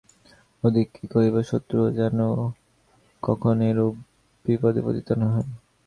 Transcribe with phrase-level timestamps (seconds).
[0.63, 2.17] অধিক কি কহিব শত্রুও যেন
[3.23, 3.93] কখন এরূপ
[4.45, 5.49] বিপদে পতিত না হয়।